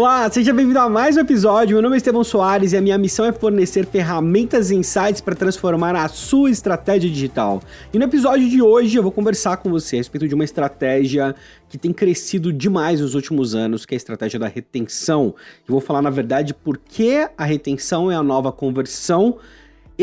Olá, 0.00 0.30
seja 0.30 0.50
bem-vindo 0.54 0.78
a 0.78 0.88
mais 0.88 1.18
um 1.18 1.20
episódio. 1.20 1.74
Meu 1.74 1.82
nome 1.82 1.94
é 1.94 1.98
Estevão 1.98 2.24
Soares 2.24 2.72
e 2.72 2.76
a 2.78 2.80
minha 2.80 2.96
missão 2.96 3.26
é 3.26 3.32
fornecer 3.32 3.84
ferramentas 3.84 4.70
e 4.70 4.74
insights 4.74 5.20
para 5.20 5.34
transformar 5.34 5.94
a 5.94 6.08
sua 6.08 6.48
estratégia 6.48 7.10
digital. 7.10 7.62
E 7.92 7.98
no 7.98 8.06
episódio 8.06 8.48
de 8.48 8.62
hoje 8.62 8.96
eu 8.96 9.02
vou 9.02 9.12
conversar 9.12 9.58
com 9.58 9.68
você 9.68 9.96
a 9.96 9.98
respeito 9.98 10.26
de 10.26 10.34
uma 10.34 10.42
estratégia 10.42 11.34
que 11.68 11.76
tem 11.76 11.92
crescido 11.92 12.50
demais 12.50 13.02
nos 13.02 13.14
últimos 13.14 13.54
anos, 13.54 13.84
que 13.84 13.94
é 13.94 13.96
a 13.96 13.98
estratégia 13.98 14.40
da 14.40 14.48
retenção. 14.48 15.34
Eu 15.68 15.72
vou 15.72 15.82
falar, 15.82 16.00
na 16.00 16.08
verdade, 16.08 16.54
por 16.54 16.78
que 16.78 17.28
a 17.36 17.44
retenção 17.44 18.10
é 18.10 18.14
a 18.14 18.22
nova 18.22 18.50
conversão 18.50 19.36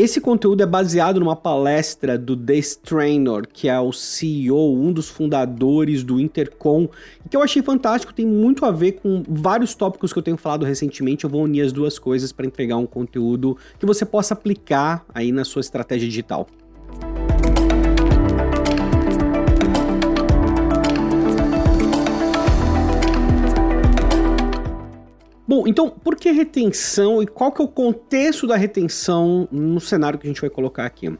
esse 0.00 0.20
conteúdo 0.20 0.62
é 0.62 0.66
baseado 0.66 1.18
numa 1.18 1.34
palestra 1.34 2.16
do 2.16 2.36
Des 2.36 2.76
Traynor, 2.76 3.48
que 3.52 3.68
é 3.68 3.80
o 3.80 3.92
CEO, 3.92 4.72
um 4.76 4.92
dos 4.92 5.08
fundadores 5.08 6.04
do 6.04 6.20
Intercom, 6.20 6.88
que 7.28 7.36
eu 7.36 7.42
achei 7.42 7.62
fantástico, 7.62 8.14
tem 8.14 8.24
muito 8.24 8.64
a 8.64 8.70
ver 8.70 8.92
com 8.92 9.24
vários 9.28 9.74
tópicos 9.74 10.12
que 10.12 10.18
eu 10.20 10.22
tenho 10.22 10.36
falado 10.36 10.64
recentemente. 10.64 11.24
Eu 11.24 11.30
vou 11.30 11.42
unir 11.42 11.62
as 11.62 11.72
duas 11.72 11.98
coisas 11.98 12.30
para 12.30 12.46
entregar 12.46 12.76
um 12.76 12.86
conteúdo 12.86 13.58
que 13.76 13.84
você 13.84 14.06
possa 14.06 14.34
aplicar 14.34 15.04
aí 15.12 15.32
na 15.32 15.44
sua 15.44 15.60
estratégia 15.60 16.06
digital. 16.06 16.46
Bom, 25.48 25.66
então, 25.66 25.88
por 25.88 26.14
que 26.14 26.30
retenção 26.30 27.22
e 27.22 27.26
qual 27.26 27.50
que 27.50 27.62
é 27.62 27.64
o 27.64 27.68
contexto 27.68 28.46
da 28.46 28.54
retenção 28.54 29.48
no 29.50 29.80
cenário 29.80 30.18
que 30.18 30.26
a 30.26 30.30
gente 30.30 30.42
vai 30.42 30.50
colocar 30.50 30.84
aqui? 30.84 31.10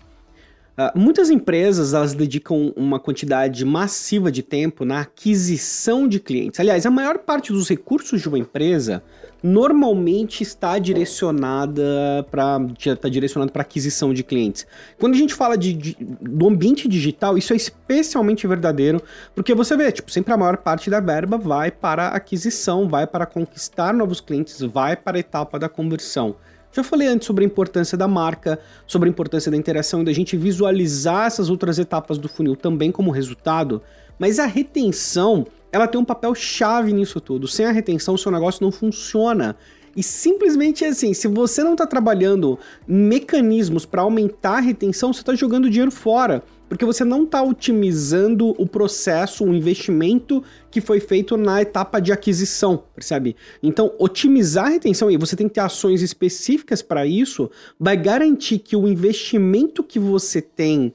Uh, 0.78 0.96
muitas 0.96 1.28
empresas 1.28 1.92
elas 1.92 2.14
dedicam 2.14 2.72
uma 2.76 3.00
quantidade 3.00 3.64
massiva 3.64 4.30
de 4.30 4.44
tempo 4.44 4.84
na 4.84 5.00
aquisição 5.00 6.06
de 6.06 6.20
clientes. 6.20 6.60
Aliás, 6.60 6.86
a 6.86 6.90
maior 6.90 7.18
parte 7.18 7.52
dos 7.52 7.68
recursos 7.68 8.20
de 8.20 8.28
uma 8.28 8.38
empresa 8.38 9.02
normalmente 9.42 10.40
está 10.40 10.78
direcionada 10.78 12.24
para 12.30 12.60
está 12.78 13.08
direcionado 13.08 13.50
para 13.50 13.62
aquisição 13.62 14.14
de 14.14 14.22
clientes. 14.22 14.68
Quando 15.00 15.14
a 15.14 15.16
gente 15.16 15.34
fala 15.34 15.58
de, 15.58 15.72
de, 15.72 15.96
do 15.98 16.46
ambiente 16.46 16.86
digital, 16.86 17.36
isso 17.36 17.52
é 17.52 17.56
especialmente 17.56 18.46
verdadeiro, 18.46 19.02
porque 19.34 19.56
você 19.56 19.76
vê, 19.76 19.90
tipo, 19.90 20.12
sempre 20.12 20.32
a 20.32 20.36
maior 20.36 20.58
parte 20.58 20.88
da 20.88 21.00
verba 21.00 21.36
vai 21.36 21.72
para 21.72 22.10
aquisição, 22.10 22.88
vai 22.88 23.04
para 23.04 23.26
conquistar 23.26 23.92
novos 23.92 24.20
clientes, 24.20 24.60
vai 24.60 24.94
para 24.94 25.16
a 25.16 25.20
etapa 25.20 25.58
da 25.58 25.68
conversão. 25.68 26.36
Já 26.72 26.84
falei 26.84 27.08
antes 27.08 27.26
sobre 27.26 27.44
a 27.44 27.46
importância 27.46 27.96
da 27.96 28.06
marca, 28.06 28.58
sobre 28.86 29.08
a 29.08 29.10
importância 29.10 29.50
da 29.50 29.56
interação 29.56 30.02
e 30.02 30.04
da 30.04 30.12
gente 30.12 30.36
visualizar 30.36 31.26
essas 31.26 31.48
outras 31.48 31.78
etapas 31.78 32.18
do 32.18 32.28
funil 32.28 32.54
também 32.54 32.92
como 32.92 33.10
resultado, 33.10 33.82
mas 34.18 34.38
a 34.38 34.46
retenção, 34.46 35.46
ela 35.72 35.86
tem 35.86 36.00
um 36.00 36.04
papel 36.04 36.34
chave 36.34 36.92
nisso 36.92 37.20
tudo. 37.20 37.46
Sem 37.46 37.66
a 37.66 37.72
retenção, 37.72 38.14
o 38.14 38.18
seu 38.18 38.32
negócio 38.32 38.62
não 38.62 38.70
funciona. 38.70 39.56
E 39.96 40.02
simplesmente 40.02 40.84
assim, 40.84 41.14
se 41.14 41.26
você 41.26 41.64
não 41.64 41.72
está 41.72 41.86
trabalhando 41.86 42.58
mecanismos 42.86 43.86
para 43.86 44.02
aumentar 44.02 44.58
a 44.58 44.60
retenção, 44.60 45.12
você 45.12 45.20
está 45.20 45.34
jogando 45.34 45.70
dinheiro 45.70 45.90
fora 45.90 46.42
porque 46.68 46.84
você 46.84 47.04
não 47.04 47.24
está 47.24 47.42
otimizando 47.42 48.54
o 48.60 48.66
processo, 48.66 49.44
o 49.44 49.54
investimento 49.54 50.42
que 50.70 50.80
foi 50.80 51.00
feito 51.00 51.36
na 51.36 51.62
etapa 51.62 52.00
de 52.00 52.12
aquisição, 52.12 52.82
percebe? 52.94 53.34
Então, 53.62 53.92
otimizar 53.98 54.66
a 54.66 54.70
retenção, 54.70 55.10
e 55.10 55.16
você 55.16 55.34
tem 55.34 55.48
que 55.48 55.54
ter 55.54 55.60
ações 55.60 56.02
específicas 56.02 56.82
para 56.82 57.06
isso, 57.06 57.50
vai 57.78 57.96
garantir 57.96 58.58
que 58.58 58.76
o 58.76 58.86
investimento 58.86 59.82
que 59.82 59.98
você 59.98 60.42
tem 60.42 60.92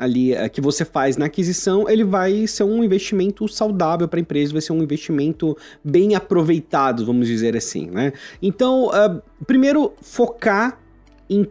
ali, 0.00 0.32
eh, 0.32 0.48
que 0.48 0.62
você 0.62 0.82
faz 0.82 1.18
na 1.18 1.26
aquisição, 1.26 1.86
ele 1.86 2.02
vai 2.02 2.46
ser 2.46 2.64
um 2.64 2.82
investimento 2.82 3.46
saudável 3.46 4.08
para 4.08 4.18
a 4.18 4.22
empresa, 4.22 4.52
vai 4.52 4.62
ser 4.62 4.72
um 4.72 4.82
investimento 4.82 5.54
bem 5.84 6.14
aproveitado, 6.14 7.04
vamos 7.04 7.26
dizer 7.28 7.54
assim, 7.54 7.86
né? 7.90 8.14
Então, 8.40 8.86
uh, 8.86 9.20
primeiro, 9.46 9.92
focar 10.00 10.80
em 11.28 11.46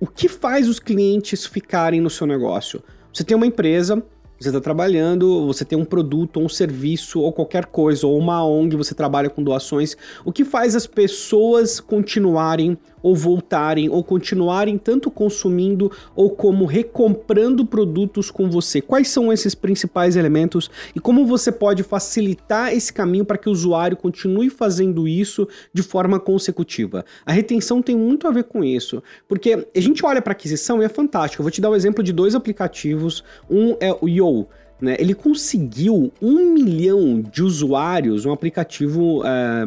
o 0.00 0.06
que 0.06 0.28
faz 0.28 0.66
os 0.66 0.80
clientes 0.80 1.44
ficarem 1.44 2.00
no 2.00 2.08
seu 2.08 2.26
negócio. 2.26 2.82
Você 3.12 3.24
tem 3.24 3.36
uma 3.36 3.46
empresa, 3.46 4.02
você 4.40 4.48
está 4.48 4.60
trabalhando, 4.60 5.46
você 5.46 5.66
tem 5.66 5.78
um 5.78 5.84
produto 5.84 6.38
ou 6.38 6.44
um 6.46 6.48
serviço 6.48 7.20
ou 7.20 7.30
qualquer 7.30 7.66
coisa, 7.66 8.06
ou 8.06 8.16
uma 8.16 8.42
ONG, 8.42 8.74
você 8.74 8.94
trabalha 8.94 9.28
com 9.28 9.42
doações, 9.42 9.96
o 10.24 10.32
que 10.32 10.46
faz 10.46 10.74
as 10.74 10.86
pessoas 10.86 11.78
continuarem 11.78 12.78
ou 13.02 13.14
voltarem 13.14 13.88
ou 13.88 14.02
continuarem 14.02 14.78
tanto 14.78 15.10
consumindo 15.10 15.90
ou 16.14 16.30
como 16.30 16.64
recomprando 16.64 17.64
produtos 17.64 18.30
com 18.30 18.50
você? 18.50 18.80
Quais 18.80 19.08
são 19.08 19.32
esses 19.32 19.54
principais 19.54 20.16
elementos 20.16 20.70
e 20.94 21.00
como 21.00 21.26
você 21.26 21.50
pode 21.52 21.82
facilitar 21.82 22.72
esse 22.72 22.92
caminho 22.92 23.24
para 23.24 23.38
que 23.38 23.48
o 23.48 23.52
usuário 23.52 23.96
continue 23.96 24.50
fazendo 24.50 25.06
isso 25.06 25.48
de 25.72 25.82
forma 25.82 26.18
consecutiva? 26.18 27.04
A 27.24 27.32
retenção 27.32 27.82
tem 27.82 27.96
muito 27.96 28.26
a 28.26 28.30
ver 28.30 28.44
com 28.44 28.64
isso, 28.64 29.02
porque 29.28 29.66
a 29.74 29.80
gente 29.80 30.04
olha 30.04 30.22
para 30.22 30.32
aquisição 30.32 30.82
e 30.82 30.84
é 30.84 30.88
fantástico. 30.88 31.40
Eu 31.40 31.44
vou 31.44 31.50
te 31.50 31.60
dar 31.60 31.68
o 31.68 31.72
um 31.72 31.76
exemplo 31.76 32.02
de 32.02 32.12
dois 32.12 32.34
aplicativos. 32.34 33.24
Um 33.48 33.76
é 33.80 33.96
o 34.00 34.08
Yo, 34.08 34.46
né, 34.80 34.96
ele 34.98 35.14
conseguiu 35.14 36.10
um 36.22 36.52
milhão 36.52 37.20
de 37.20 37.42
usuários, 37.42 38.24
um 38.24 38.32
aplicativo 38.32 39.22
um, 39.22 39.26
eh, 39.26 39.66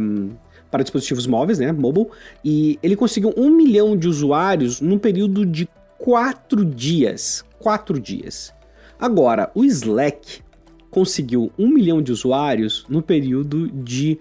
para 0.73 0.81
dispositivos 0.81 1.27
móveis, 1.27 1.59
né, 1.59 1.71
mobile, 1.71 2.07
e 2.43 2.79
ele 2.81 2.95
conseguiu 2.95 3.31
um 3.37 3.51
milhão 3.51 3.95
de 3.95 4.07
usuários 4.07 4.81
num 4.81 4.97
período 4.97 5.45
de 5.45 5.69
quatro 5.99 6.65
dias. 6.65 7.45
Quatro 7.59 7.99
dias. 7.99 8.51
Agora, 8.99 9.51
o 9.53 9.63
Slack 9.63 10.41
conseguiu 10.89 11.51
um 11.59 11.67
milhão 11.67 12.01
de 12.01 12.11
usuários 12.11 12.87
no 12.89 13.03
período 13.03 13.67
de 13.67 14.17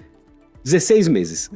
16 0.64 1.08
meses. 1.08 1.50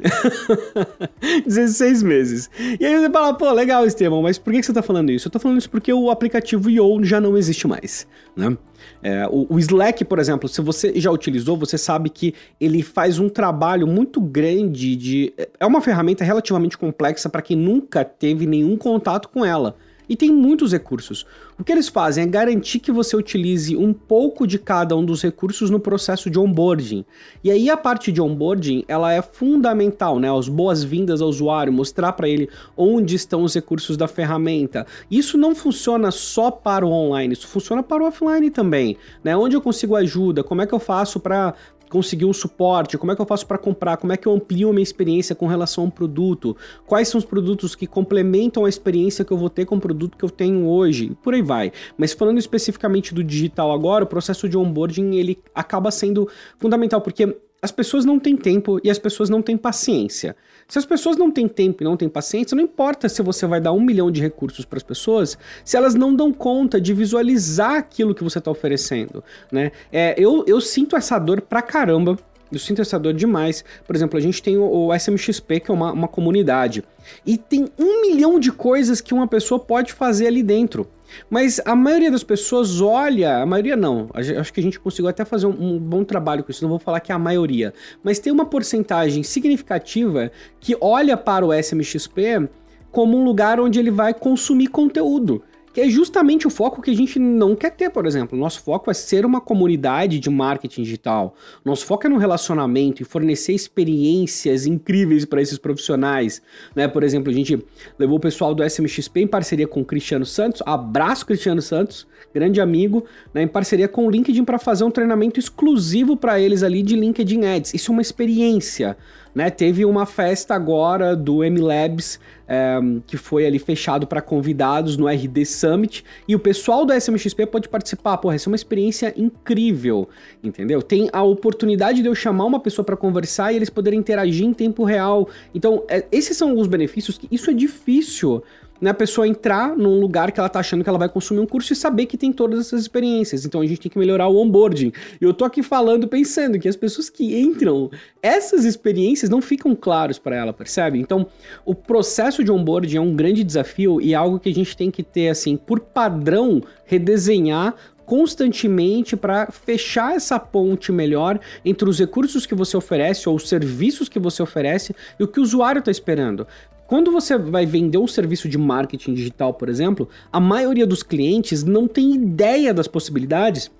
16 1.47 2.03
meses. 2.03 2.51
E 2.81 2.85
aí 2.85 2.99
você 2.99 3.11
fala, 3.11 3.35
pô, 3.35 3.51
legal, 3.53 3.87
Estevão, 3.87 4.23
mas 4.23 4.39
por 4.39 4.53
que 4.53 4.63
você 4.63 4.73
tá 4.73 4.83
falando 4.83 5.11
isso? 5.11 5.29
Eu 5.29 5.33
tô 5.33 5.39
falando 5.39 5.59
isso 5.59 5.71
porque 5.71 5.93
o 5.93 6.11
aplicativo 6.11 6.69
Yo 6.71 7.03
já 7.05 7.21
não 7.21 7.37
existe 7.37 7.67
mais, 7.67 8.07
né? 8.35 8.57
É, 9.03 9.27
o, 9.31 9.47
o, 9.55 9.59
Slack, 9.59 10.05
por 10.05 10.19
exemplo, 10.19 10.49
se 10.49 10.61
você 10.61 10.93
já 10.97 11.11
utilizou, 11.11 11.57
você 11.57 11.79
sabe 11.79 12.11
que 12.11 12.35
ele 12.61 12.83
faz 12.83 13.19
um 13.19 13.29
trabalho 13.29 13.87
muito 13.87 14.21
grande 14.21 14.97
de. 14.97 15.35
É 15.59 15.67
uma 15.67 15.81
ferramenta 15.81 16.25
relativamente 16.25 16.77
complexa 16.77 17.29
para 17.29 17.43
quem 17.43 17.57
nunca 17.57 18.05
teve 18.05 18.47
nenhum 18.47 18.77
contato 18.77 19.29
com 19.29 19.45
ela 19.45 19.77
e 20.09 20.17
tem 20.17 20.31
muitos 20.31 20.73
recursos. 20.73 21.27
O 21.59 21.65
que 21.65 21.73
eles 21.73 21.89
fazem 21.89 22.25
é 22.25 22.27
garantir 22.27 22.81
que 22.81 22.93
você 22.93 23.17
utilize 23.17 23.77
um 23.77 23.93
pouco 23.93 24.47
de 24.47 24.59
cada 24.59 24.97
um 24.97 25.05
dos 25.05 25.23
recursos 25.23 25.71
no 25.71 25.81
processo 25.81 26.29
de 26.29 26.39
onboarding. 26.39 27.05
E 27.43 27.51
aí 27.51 27.71
a 27.71 27.77
parte 27.77 28.13
de 28.13 28.21
onboarding, 28.21 28.85
ela 28.87 29.13
é 29.13 29.23
fundamental, 29.23 30.19
né? 30.19 30.31
As 30.31 30.49
boas-vindas 30.49 31.23
ao 31.23 31.29
usuário, 31.29 31.73
mostrar 31.73 32.13
para 32.13 32.29
ele 32.29 32.49
onde 32.77 33.15
estão 33.15 33.43
os 33.43 33.55
recursos 33.55 33.97
da 33.97 34.07
ferramenta. 34.07 34.87
Isso 35.11 35.39
não 35.39 35.55
funciona 35.55 36.11
só 36.11 36.51
para 36.51 36.87
o 36.87 36.91
online, 36.91 37.33
isso 37.33 37.49
funciona 37.49 37.83
para 37.83 38.03
o 38.03 38.07
offline 38.07 38.51
também, 38.51 38.97
né? 39.25 39.37
Onde 39.37 39.57
eu 39.57 39.63
consigo 39.63 39.97
ajuda, 39.97 40.45
como 40.45 40.63
é 40.63 40.67
que 40.67 40.75
eu 40.75 40.79
faço 40.79 41.19
para 41.19 41.55
conseguir 41.89 42.25
um 42.25 42.33
suporte, 42.33 42.99
como 42.99 43.13
é 43.13 43.17
que 43.17 43.21
eu 43.21 43.27
faço 43.27 43.47
para 43.47 43.59
comprar, 43.59 43.97
como 43.97 44.13
é 44.13 44.17
que 44.17 44.27
eu 44.27 44.33
amplio 44.33 44.71
a 44.71 44.73
minha 44.73 44.83
experiência 44.83 45.35
com 45.35 45.47
relação 45.47 45.85
a 45.85 45.87
um 45.87 45.91
produto, 45.91 46.57
quais 46.87 47.09
são 47.09 47.19
os 47.19 47.25
produtos 47.25 47.75
que 47.75 47.87
complementam 47.87 48.65
a 48.65 48.69
experiência 48.69 49.25
que 49.25 49.33
eu 49.33 49.39
vou 49.39 49.51
ter 49.51 49.65
com 49.65 49.77
o 49.77 49.81
produto 49.81 50.17
que 50.17 50.25
eu 50.25 50.31
tenho 50.31 50.67
hoje, 50.67 51.17
por 51.23 51.35
aí 51.35 51.43
vai. 51.43 51.73
Mas 51.97 52.13
falando 52.13 52.39
especificamente 52.39 53.15
do 53.15 53.23
digital 53.23 53.73
agora, 53.73 54.05
o 54.05 54.07
processo 54.07 54.49
de 54.49 54.57
onboarding 54.57 55.15
ele 55.17 55.39
acaba 55.55 55.91
sendo 55.91 56.29
fundamental, 56.59 57.01
porque 57.01 57.37
as 57.67 57.73
pessoas 57.73 58.05
não 58.05 58.17
têm 58.19 58.37
tempo 58.37 58.81
e 58.85 58.89
as 58.89 58.99
pessoas 58.99 59.29
não 59.29 59.43
têm 59.43 59.57
paciência. 59.57 60.37
Se 60.69 60.79
as 60.79 60.87
pessoas 60.87 61.17
não 61.17 61.33
têm 61.33 61.49
tempo 61.49 61.83
e 61.83 61.85
não 61.85 61.97
têm 61.97 62.09
paciência, 62.09 62.55
não 62.55 62.63
importa 62.63 63.09
se 63.09 63.21
você 63.23 63.45
vai 63.45 63.61
dar 63.61 63.73
um 63.73 63.81
milhão 63.81 64.09
de 64.09 64.21
recursos 64.21 64.65
para 64.65 64.77
as 64.77 64.85
pessoas, 64.85 65.37
se 65.65 65.77
elas 65.77 65.97
não 65.97 66.15
dão 66.15 66.33
conta 66.33 66.81
de 66.81 66.95
visualizar 66.95 67.75
aquilo 67.75 68.15
que 68.15 68.23
você 68.23 68.39
está 68.39 68.53
oferecendo, 68.53 69.23
né? 69.51 69.73
É, 69.93 70.15
eu, 70.17 70.45
eu 70.47 70.61
sinto 70.61 70.95
essa 70.95 71.19
dor 71.19 71.41
pra 71.41 71.61
caramba 71.61 72.17
eu 72.53 72.61
sinto 72.61 72.81
essa 72.81 72.97
dor 72.97 73.13
demais. 73.13 73.65
Por 73.85 73.97
exemplo, 73.97 74.17
a 74.17 74.23
gente 74.23 74.41
tem 74.41 74.57
o, 74.57 74.95
SMXP, 74.95 75.59
que 75.59 75.69
é 75.69 75.75
uma, 75.75 75.91
uma 75.91 76.07
comunidade, 76.07 76.85
e 77.27 77.37
tem 77.37 77.67
um 77.77 78.03
milhão 78.03 78.39
de 78.39 78.53
coisas 78.53 79.01
que 79.01 79.13
uma 79.13 79.27
pessoa 79.27 79.59
pode 79.59 79.93
fazer 79.93 80.29
ali 80.29 80.45
dentro. 80.45 80.87
Mas 81.31 81.61
a 81.65 81.75
maioria 81.75 82.11
das 82.11 82.23
pessoas 82.23 82.81
olha, 82.81 83.39
a 83.39 83.47
maioria 83.47 83.77
não, 83.77 84.09
acho 84.15 84.53
que 84.53 84.61
a 84.61 84.63
gente 84.63 84.79
conseguiu 84.79 85.09
até 85.09 85.25
fazer 85.25 85.47
um, 85.47 85.75
um, 85.75 85.79
bom 85.79 86.05
trabalho 86.05 86.43
com 86.45 86.51
isso, 86.51 86.63
não 86.63 86.71
vou 86.71 86.79
falar 86.79 87.01
que 87.01 87.13
é 87.13 87.15
a 87.15 87.19
maioria, 87.19 87.73
mas 88.03 88.19
tem 88.19 88.33
uma 88.33 88.45
porcentagem 88.45 89.23
significativa 89.23 90.31
que 90.61 90.77
olha 90.81 91.17
para 91.17 91.45
o 91.45 91.53
SMXP 91.53 92.49
como 92.91 93.17
um 93.17 93.25
lugar 93.25 93.61
onde 93.61 93.79
ele 93.79 93.91
vai 93.91 94.15
consumir 94.15 94.69
conteúdo 94.69 95.43
que 95.77 95.83
é 95.83 95.91
justamente 95.91 96.47
o 96.47 96.51
foco 96.51 96.81
que 96.81 96.91
a 96.91 96.95
gente 96.95 97.19
não 97.19 97.55
quer 97.55 97.69
ter, 97.71 97.91
por 97.91 98.07
exemplo. 98.07 98.39
Nosso 98.39 98.63
foco 98.63 98.91
é 98.91 98.95
ser 98.95 99.27
uma 99.27 99.43
comunidade 99.43 100.19
de 100.19 100.31
marketing 100.31 100.85
digital. 100.85 101.35
Nosso 101.63 101.85
foco 101.85 102.07
é 102.07 102.09
no 102.09 102.17
relacionamento 102.17 103.03
e 103.03 103.05
fornecer 103.05 103.53
experiências 103.53 104.65
incríveis 104.65 105.27
para 105.27 105.43
esses 105.43 105.59
profissionais. 105.59 106.41
Né? 106.75 106.89
Por 106.89 107.03
exemplo, 107.03 107.31
a 107.31 107.35
gente 107.35 107.63
levou 107.99 108.17
o 108.17 108.21
pessoal 108.21 108.55
do 108.55 108.65
SMXP 108.65 109.21
em 109.21 109.27
parceria 109.27 109.69
com 109.69 109.83
o 109.83 109.85
Cristiano 109.85 110.25
Santos. 110.25 110.63
Abraço, 110.65 111.27
Cristiano 111.27 111.61
Santos, 111.61 112.07
grande 112.33 112.59
amigo, 112.59 113.05
né? 113.35 113.43
em 113.43 113.49
parceria 113.49 113.87
com 113.87 114.07
o 114.07 114.11
LinkedIn 114.11 114.47
para 114.47 114.59
fazer 114.59 114.85
um 114.85 114.91
treinamento 114.91 115.39
exclusivo 115.39 116.17
para 116.17 116.41
eles 116.41 116.63
ali 116.63 116.81
de 116.81 116.97
LinkedIn 116.97 117.45
Ads. 117.45 117.75
Isso 117.75 117.91
é 117.91 117.93
uma 117.93 118.01
experiência. 118.01 118.97
Né? 119.37 119.51
Teve 119.51 119.85
uma 119.85 120.07
festa 120.07 120.55
agora 120.55 121.15
do 121.15 121.45
MLabs 121.45 122.19
é, 122.49 122.79
que 123.07 123.19
foi 123.19 123.45
ali 123.45 123.59
fechado 123.59 124.07
para 124.07 124.23
convidados 124.23 124.97
no 124.97 125.07
RD 125.07 125.45
Summit 125.45 126.03
e 126.27 126.35
o 126.35 126.39
pessoal 126.39 126.87
do 126.87 126.95
SMXP 126.95 127.45
pode 127.45 127.69
participar. 127.69 128.17
Porra, 128.17 128.37
essa 128.37 128.49
é 128.49 128.51
uma 128.51 128.57
experiência 128.57 129.13
incrível, 129.15 130.09
entendeu? 130.43 130.81
Tem 130.81 131.11
a 131.13 131.23
oportunidade 131.23 132.01
de 132.01 132.09
eu 132.09 132.15
chamar 132.15 132.47
uma 132.47 132.59
pessoa 132.59 132.83
para 132.83 132.97
conversar 132.97 133.53
e 133.53 133.57
eles 133.57 133.69
poderem 133.69 133.99
interagir 133.99 134.47
em 134.47 134.55
tempo 134.55 134.85
real. 134.85 135.29
Então, 135.55 135.85
é, 135.87 136.07
esses 136.11 136.35
são 136.35 136.49
alguns 136.49 136.67
benefícios 136.67 137.19
que 137.19 137.29
isso 137.31 137.51
é 137.51 137.53
difícil 137.53 138.43
né, 138.81 138.91
a 138.91 138.95
pessoa 138.95 139.27
entrar 139.27 139.77
num 139.77 140.01
lugar 140.01 140.33
que 140.33 140.41
ela 140.41 140.49
tá 140.49 140.61
achando 140.61 140.83
que 140.83 140.89
ela 140.89 140.99
vai 140.99 141.09
consumir 141.09 141.41
um 141.41 141.47
curso 141.47 141.73
e 141.73 141.77
saber 141.77 142.07
que 142.07 142.17
tem 142.17 142.33
todas 142.33 142.61
essas 142.61 142.83
experiências. 142.83 143.45
Então 143.45 143.61
a 143.61 143.67
gente 143.67 143.81
tem 143.81 143.91
que 143.91 143.99
melhorar 143.99 144.29
o 144.29 144.37
onboarding. 144.37 144.93
E 145.21 145.25
eu 145.25 145.33
tô 145.33 145.45
aqui 145.45 145.63
falando 145.63 146.09
pensando 146.09 146.59
que 146.59 146.69
as 146.69 146.77
pessoas 146.77 147.09
que 147.09 147.39
entram, 147.39 147.91
essas 148.23 148.65
experiências 148.65 149.31
não 149.31 149.41
ficam 149.41 149.75
claras 149.75 150.19
para 150.19 150.37
ela, 150.37 150.53
percebe? 150.53 150.99
Então, 150.99 151.27
o 151.65 151.75
processo 151.75 152.43
de 152.43 152.51
onboarding 152.51 152.97
é 152.97 153.01
um 153.01 153.15
grande 153.15 153.43
desafio 153.43 154.01
e 154.01 154.13
é 154.13 154.17
algo 154.17 154.39
que 154.39 154.49
a 154.49 154.55
gente 154.55 154.77
tem 154.77 154.91
que 154.91 155.03
ter 155.03 155.29
assim, 155.29 155.57
por 155.57 155.81
padrão, 155.81 156.63
redesenhar 156.85 157.75
constantemente 158.07 159.17
para 159.17 159.51
fechar 159.51 160.15
essa 160.15 160.39
ponte 160.39 160.93
melhor 160.93 161.41
entre 161.65 161.89
os 161.89 161.99
recursos 161.99 162.47
que 162.47 162.55
você 162.55 162.77
oferece 162.77 163.29
ou 163.29 163.35
os 163.35 163.49
serviços 163.49 164.09
que 164.09 164.21
você 164.21 164.41
oferece 164.41 164.95
e 165.19 165.25
o 165.25 165.29
que 165.29 165.41
o 165.41 165.43
usuário 165.43 165.81
está 165.81 165.91
esperando. 165.91 166.47
Quando 166.87 167.11
você 167.11 167.37
vai 167.37 167.67
vender 167.67 167.99
um 167.99 168.07
serviço 168.07 168.49
de 168.49 168.57
marketing 168.57 169.15
digital, 169.15 169.53
por 169.55 169.69
exemplo, 169.69 170.09
a 170.33 170.39
maioria 170.39 170.87
dos 170.87 171.03
clientes 171.03 171.65
não 171.65 171.89
tem 171.89 172.15
ideia 172.15 172.73
das 172.73 172.87
possibilidades 172.87 173.71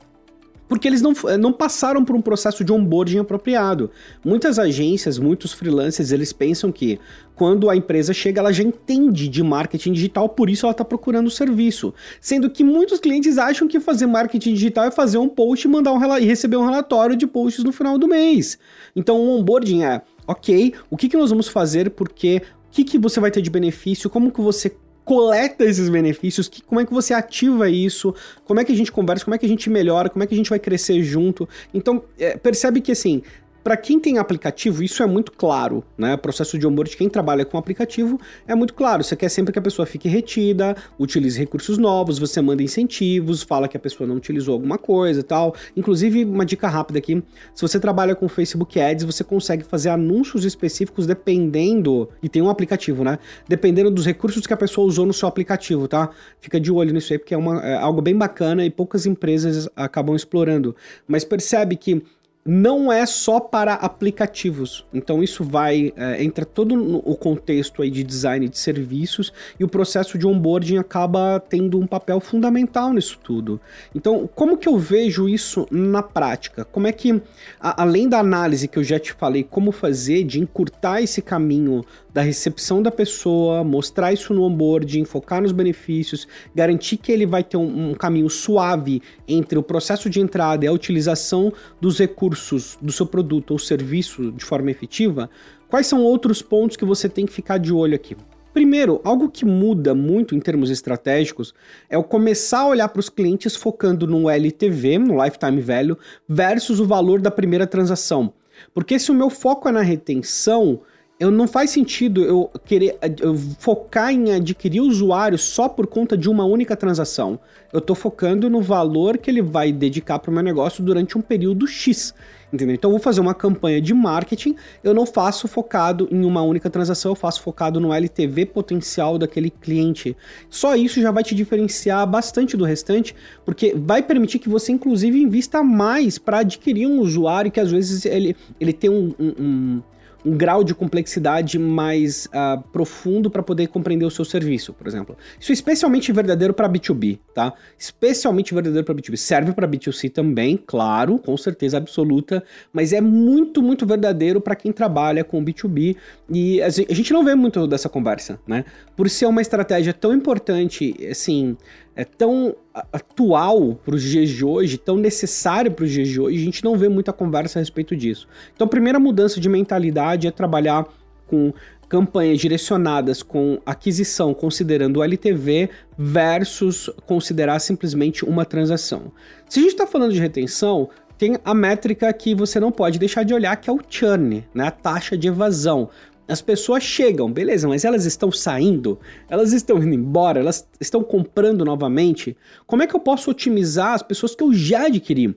porque 0.69 0.89
eles 0.89 1.01
não, 1.01 1.13
não 1.39 1.53
passaram 1.53 2.05
por 2.05 2.17
um 2.17 2.21
processo 2.21 2.65
de 2.65 2.73
onboarding 2.73 3.19
apropriado. 3.19 3.91
Muitas 4.25 4.59
agências, 4.59 5.19
muitos 5.19 5.53
freelancers, 5.53 6.11
eles 6.11 6.33
pensam 6.33 6.73
que 6.73 6.99
quando 7.35 7.71
a 7.71 7.77
empresa 7.77 8.13
chega, 8.13 8.41
ela 8.41 8.53
já 8.53 8.63
entende 8.63 9.29
de 9.29 9.43
marketing 9.43 9.93
digital, 9.93 10.29
por 10.29 10.49
isso 10.51 10.67
ela 10.67 10.73
está 10.73 10.85
procurando 10.85 11.27
o 11.27 11.31
serviço. 11.31 11.93
Sendo 12.21 12.51
que 12.51 12.65
muitos 12.65 12.99
clientes 12.99 13.39
acham 13.39 13.69
que 13.69 13.79
fazer 13.79 14.07
marketing 14.07 14.55
digital 14.55 14.87
é 14.87 14.91
fazer 14.91 15.19
um 15.19 15.29
post 15.29 15.67
e, 15.67 15.71
mandar 15.71 15.93
um, 15.93 16.19
e 16.19 16.25
receber 16.25 16.57
um 16.57 16.65
relatório 16.65 17.17
de 17.17 17.27
posts 17.27 17.63
no 17.63 17.73
final 17.73 17.99
do 17.99 18.09
mês. 18.09 18.59
Então 18.95 19.21
o 19.21 19.39
onboarding 19.39 19.85
é, 19.85 20.03
ok, 20.27 20.75
o 20.91 20.97
que, 20.97 21.09
que 21.09 21.17
nós 21.17 21.31
vamos 21.31 21.47
fazer 21.47 21.91
porque 21.91 22.43
que, 22.77 22.85
que 22.85 22.99
você 22.99 23.19
vai 23.19 23.31
ter 23.31 23.41
de 23.41 23.49
benefício, 23.49 24.11
como 24.11 24.31
que 24.31 24.41
você 24.41 24.77
coleta 25.05 25.65
esses 25.65 25.89
benefícios, 25.89 26.49
que, 26.49 26.61
como 26.63 26.81
é 26.81 26.85
que 26.85 26.93
você 26.93 27.15
ativa 27.15 27.71
isso, 27.71 28.15
como 28.45 28.61
é 28.61 28.65
que 28.65 28.73
a 28.73 28.77
gente 28.77 28.93
conversa, 28.93 29.25
como 29.25 29.35
é 29.35 29.39
que 29.39 29.47
a 29.47 29.49
gente 29.49 29.71
melhora, 29.71 30.11
como 30.11 30.23
é 30.23 30.27
que 30.27 30.35
a 30.35 30.37
gente 30.37 30.51
vai 30.51 30.59
crescer 30.59 31.03
junto. 31.03 31.49
Então, 31.73 32.03
é, 32.19 32.37
percebe 32.37 32.81
que 32.81 32.93
assim, 32.93 33.23
para 33.67 33.77
quem 33.77 33.99
tem 33.99 34.17
aplicativo, 34.17 34.81
isso 34.81 35.03
é 35.03 35.07
muito 35.07 35.33
claro, 35.33 35.83
né? 35.99 36.15
O 36.15 36.19
processo 36.19 36.57
de 36.57 36.65
onboard, 36.65 36.97
quem 36.97 37.09
trabalha 37.09 37.45
com 37.45 37.59
aplicativo, 37.59 38.17
é 38.47 38.55
muito 38.55 38.73
claro. 38.73 39.03
Você 39.03 39.17
quer 39.17 39.29
sempre 39.29 39.53
que 39.53 39.59
a 39.59 39.63
pessoa 39.63 39.85
fique 39.85 40.09
retida, 40.09 40.77
utilize 40.97 41.37
recursos 41.37 41.77
novos, 41.77 42.17
você 42.17 42.41
manda 42.41 42.63
incentivos, 42.63 43.43
fala 43.43 43.67
que 43.67 43.77
a 43.77 43.81
pessoa 43.81 44.07
não 44.07 44.15
utilizou 44.15 44.55
alguma 44.55 44.79
coisa 44.79 45.19
e 45.19 45.23
tal. 45.25 45.53
Inclusive, 45.77 46.25
uma 46.25 46.47
dica 46.47 46.69
rápida 46.69 47.01
aqui: 47.01 47.21
se 47.53 47.61
você 47.61 47.81
trabalha 47.81 48.15
com 48.15 48.29
Facebook 48.29 48.79
Ads, 48.79 49.05
você 49.05 49.25
consegue 49.25 49.65
fazer 49.65 49.89
anúncios 49.89 50.45
específicos 50.45 51.05
dependendo. 51.05 52.09
E 52.23 52.29
tem 52.29 52.41
um 52.41 52.49
aplicativo, 52.49 53.03
né? 53.03 53.19
Dependendo 53.49 53.91
dos 53.91 54.07
recursos 54.07 54.47
que 54.47 54.55
a 54.55 54.57
pessoa 54.57 54.87
usou 54.87 55.05
no 55.05 55.13
seu 55.13 55.29
aplicativo, 55.29 55.89
tá? 55.89 56.09
Fica 56.41 56.61
de 56.61 56.71
olho 56.71 56.95
nisso 56.95 57.13
aí, 57.13 57.19
porque 57.19 57.35
é, 57.35 57.37
uma, 57.37 57.61
é 57.67 57.75
algo 57.75 58.01
bem 58.01 58.17
bacana 58.17 58.65
e 58.65 58.71
poucas 58.71 59.07
empresas 59.07 59.69
acabam 59.75 60.15
explorando. 60.15 60.77
Mas 61.09 61.25
percebe 61.25 61.75
que 61.75 62.01
não 62.47 62.93
é 62.93 63.05
só 63.05 63.41
para 63.41 63.75
aplicativos. 63.75 64.87
Então 64.95 65.23
isso 65.23 65.43
vai 65.43 65.93
é, 65.97 66.23
entra 66.23 66.45
todo 66.45 66.99
o 66.99 67.17
contexto 67.17 67.83
aí 67.83 67.91
de 67.91 68.05
design 68.05 68.49
de 68.49 68.59
serviços 68.59 69.33
e 69.59 69.65
o 69.65 69.69
processo 69.69 70.17
de 70.17 70.27
onboarding 70.27 70.79
acaba 70.79 71.41
tendo 71.41 71.79
um 71.79 71.87
papel 71.87 72.21
fundamental 72.21 72.93
nisso 72.93 73.19
tudo. 73.23 73.61
Então 73.95 74.29
como 74.35 74.57
que 74.57 74.69
eu 74.69 74.79
vejo 74.79 75.29
isso 75.29 75.67
na 75.71 76.03
prática? 76.03 76.65
Como 76.65 76.87
é 76.87 76.93
que 76.93 77.21
a, 77.61 77.83
além 77.83 78.09
da 78.09 78.21
análise 78.21 78.69
que 78.69 78.79
eu 78.79 78.85
já 78.85 78.99
te 78.99 79.13
falei 79.13 79.43
como 79.43 79.73
fazer 79.73 80.23
de 80.23 80.39
encurtar 80.41 81.03
esse 81.03 81.21
caminho 81.21 81.85
da 82.17 82.23
recepção 82.23 82.83
da 82.83 82.91
pessoa, 82.91 83.63
mostrar 83.63 84.11
isso 84.11 84.33
no 84.33 84.45
onboarding, 84.45 85.05
focar 85.05 85.43
nos 85.43 85.53
benefícios, 85.53 86.27
garantir 86.55 86.97
que 86.97 87.13
ele 87.13 87.27
vai 87.27 87.45
ter 87.45 87.59
um, 87.59 87.91
um 87.91 87.95
caminho 87.95 88.31
suave 88.31 89.03
entre 89.29 89.59
o 89.59 89.63
processo 89.63 90.09
de 90.09 90.19
entrada 90.19 90.65
e 90.65 90.69
a 90.69 90.73
utilização 90.73 91.53
dos 91.79 92.01
recursos 92.37 92.79
do 92.81 92.93
seu 92.93 93.07
produto 93.07 93.53
ou 93.53 93.59
serviço 93.59 94.31
de 94.33 94.45
forma 94.45 94.71
efetiva, 94.71 95.31
quais 95.69 95.87
são 95.87 96.03
outros 96.03 96.43
pontos 96.43 96.77
que 96.77 96.85
você 96.85 97.09
tem 97.09 97.25
que 97.25 97.33
ficar 97.33 97.59
de 97.59 97.73
olho 97.73 97.95
aqui? 97.95 98.17
Primeiro, 98.53 99.01
algo 99.05 99.31
que 99.31 99.45
muda 99.45 99.95
muito 99.95 100.35
em 100.35 100.41
termos 100.41 100.71
estratégicos 100.71 101.55
é 101.91 101.99
o 101.99 102.05
começar 102.05 102.61
a 102.61 102.69
olhar 102.69 102.89
para 102.89 103.01
os 103.01 103.09
clientes 103.09 103.55
focando 103.55 104.07
no 104.07 104.31
LTV, 104.31 104.99
no 104.99 105.23
Lifetime 105.23 105.61
Value, 105.61 105.99
versus 106.29 106.81
o 106.81 106.87
valor 106.87 107.21
da 107.21 107.31
primeira 107.31 107.67
transação. 107.67 108.33
Porque 108.73 108.99
se 108.99 109.11
o 109.11 109.15
meu 109.15 109.29
foco 109.29 109.69
é 109.69 109.73
na 109.73 109.83
retenção, 109.83 110.81
eu 111.19 111.31
não 111.31 111.49
faz 111.49 111.71
sentido 111.71 112.23
eu 112.23 112.51
querer 112.65 112.99
eu 113.21 113.35
focar 113.59 114.13
em 114.13 114.33
adquirir 114.33 114.81
usuários 114.81 115.43
só 115.43 115.67
por 115.69 115.87
conta 115.87 116.17
de 116.17 116.29
uma 116.29 116.45
única 116.45 116.77
transação. 116.77 117.39
Eu 117.73 117.79
estou 117.79 117.97
focando 117.97 118.51
no 118.51 118.61
valor 118.61 119.17
que 119.17 119.31
ele 119.31 119.41
vai 119.41 119.73
dedicar 119.73 120.19
para 120.19 120.31
o 120.31 120.35
meu 120.35 120.43
negócio 120.43 120.85
durante 120.85 121.17
um 121.17 121.23
período 121.23 121.67
X. 121.67 122.15
Entendeu? 122.53 122.75
Então 122.75 122.91
eu 122.91 122.93
vou 122.93 123.03
fazer 123.03 123.21
uma 123.21 123.35
campanha 123.35 123.81
de 123.81 123.93
marketing, 123.93 124.55
eu 124.85 124.95
não 124.95 125.05
faço 125.05 125.49
focado 125.49 126.07
em 126.13 126.25
uma 126.25 126.43
única 126.43 126.71
transação, 126.71 127.13
eu 127.13 127.17
faço 127.17 127.43
focado 127.43 127.81
no 127.81 127.93
LTV 127.93 128.47
potencial 128.47 129.19
daquele 129.19 129.51
cliente. 129.51 130.17
Só 130.49 130.77
isso 130.77 131.01
já 131.01 131.11
vai 131.11 131.25
te 131.25 131.35
diferenciar 131.35 132.07
bastante 132.07 132.57
do 132.57 132.65
restante, 132.65 133.17
porque 133.45 133.75
vai 133.75 134.03
permitir 134.03 134.39
que 134.39 134.49
você 134.49 134.71
inclusive 134.71 135.21
invista 135.21 135.63
mais 135.65 136.19
para 136.19 136.41
adquirir 136.41 136.87
um 136.87 137.01
usuário 137.01 137.51
que 137.51 137.59
às 137.59 137.71
vezes 137.71 138.05
ele, 138.05 138.37
ele 138.61 138.73
tem 138.73 138.91
um, 138.91 139.13
um, 139.19 139.35
um 139.39 139.83
um 140.27 140.37
grau 140.37 140.65
de 140.65 140.75
complexidade 140.75 141.57
mais 141.57 142.27
uh, 142.27 142.61
profundo 142.73 143.31
para 143.31 143.45
poder 143.45 143.69
compreender 143.69 144.05
o 144.05 144.11
seu 144.11 144.25
serviço, 144.25 144.73
por 144.73 144.89
exemplo. 144.89 145.17
Isso 145.41 145.53
é 145.53 145.55
especialmente 145.55 146.13
verdadeiro 146.13 146.53
para 146.53 146.69
B2B, 146.69 147.21
tá? 147.33 147.53
Especialmente 147.79 148.53
verdadeiro 148.53 148.85
para 148.85 148.95
B2B. 148.95 149.17
Serve 149.17 149.53
para 149.53 149.69
B2C 149.69 150.11
também, 150.11 150.57
claro, 150.57 151.19
com 151.19 151.37
certeza 151.37 151.77
absoluta, 151.77 152.43
mas 152.73 152.93
é 152.93 153.01
muito, 153.01 153.63
muito 153.63 153.87
verdadeiro 153.87 154.41
para 154.41 154.57
quem 154.57 154.73
trabalha 154.73 155.23
com 155.23 155.45
B2B 155.45 155.97
e 156.29 156.61
a 156.61 156.69
gente 156.71 157.13
não 157.13 157.25
vê 157.25 157.37
muito 157.37 157.65
dessa 157.69 157.89
conversa, 157.89 158.41
né? 158.47 158.65
Por 158.97 159.09
ser 159.09 159.27
uma 159.27 159.41
estratégia 159.41 159.93
tão 159.93 160.13
importante, 160.13 160.95
assim, 161.09 161.57
é 161.97 162.05
tão 162.05 162.55
atual 162.93 163.75
para 163.75 163.95
os 163.95 164.03
dias 164.03 164.29
de 164.29 164.45
hoje, 164.45 164.77
tão 164.77 164.97
necessário 164.97 165.73
para 165.73 165.87
os 165.87 165.91
dias 165.91 166.09
de 166.09 166.21
hoje, 166.21 166.37
a 166.37 166.45
gente 166.45 166.63
não 166.63 166.77
vê 166.77 166.91
muita 166.91 167.11
conversa 167.11 167.59
a 167.59 167.61
respeito 167.61 167.97
disso. 167.97 168.29
Então, 168.55 168.67
a 168.67 168.71
primeira 168.71 169.01
mudança 169.01 169.41
de 169.41 169.49
mentalidade 169.49 170.27
é 170.27 170.31
trabalhar 170.31 170.87
com 171.27 171.53
campanhas 171.89 172.39
direcionadas 172.39 173.23
com 173.23 173.59
aquisição 173.65 174.35
considerando 174.35 174.99
o 174.99 175.05
LTV 175.05 175.71
versus 175.97 176.91
considerar 177.07 177.59
simplesmente 177.61 178.25
uma 178.25 178.45
transação. 178.45 179.13
Se 179.49 179.61
a 179.61 179.63
gente 179.63 179.73
está 179.73 179.87
falando 179.87 180.13
de 180.13 180.21
retenção, 180.21 180.91
tem 181.17 181.39
a 181.45 181.55
métrica 181.55 182.13
que 182.13 182.35
você 182.35 182.61
não 182.61 182.71
pode 182.71 182.99
deixar 182.99 183.23
de 183.23 183.33
olhar, 183.33 183.57
que 183.57 183.71
é 183.71 183.73
o 183.73 183.81
churn, 183.89 184.45
né? 184.53 184.67
a 184.67 184.71
taxa 184.71 185.17
de 185.17 185.29
evasão. 185.29 185.89
As 186.29 186.43
pessoas 186.43 186.83
chegam, 186.83 187.31
beleza, 187.31 187.69
mas 187.69 187.85
elas 187.85 188.05
estão 188.05 188.33
saindo, 188.33 188.99
elas 189.29 189.53
estão 189.53 189.79
indo 189.79 189.95
embora, 189.95 190.41
elas 190.41 190.69
estão 190.81 191.03
comprando 191.05 191.65
novamente. 191.65 192.37
Como 192.67 192.83
é 192.83 192.87
que 192.87 192.97
eu 192.97 193.01
posso 193.01 193.31
otimizar 193.31 193.93
as 193.93 194.03
pessoas 194.03 194.35
que 194.35 194.43
eu 194.43 194.53
já 194.53 194.87
adquiri? 194.87 195.37